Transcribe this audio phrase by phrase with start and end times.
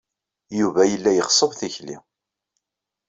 [0.59, 1.97] Yuba yella iɣeṣṣeb tikli.